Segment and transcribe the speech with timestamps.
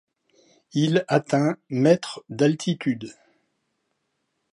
[0.73, 3.13] Il atteint mètres d'altitude.